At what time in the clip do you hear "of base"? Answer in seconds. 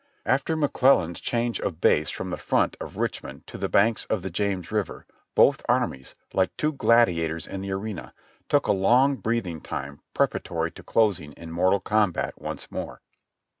1.61-2.09